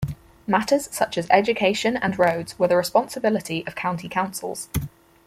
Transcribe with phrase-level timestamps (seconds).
[0.47, 4.67] Matters such as education and roads were the responsibility of county councils.